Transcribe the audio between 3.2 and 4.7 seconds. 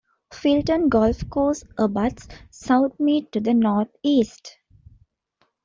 to the North East.